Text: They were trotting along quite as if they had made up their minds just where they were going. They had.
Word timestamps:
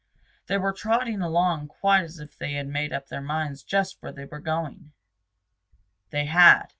They 0.47 0.57
were 0.57 0.73
trotting 0.73 1.21
along 1.21 1.67
quite 1.67 2.01
as 2.05 2.17
if 2.17 2.35
they 2.35 2.53
had 2.53 2.65
made 2.67 2.91
up 2.91 3.09
their 3.09 3.21
minds 3.21 3.61
just 3.61 3.97
where 4.01 4.11
they 4.11 4.25
were 4.25 4.39
going. 4.39 4.93
They 6.09 6.25
had. 6.25 6.69